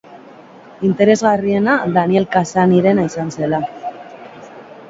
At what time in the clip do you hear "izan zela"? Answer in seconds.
3.11-3.61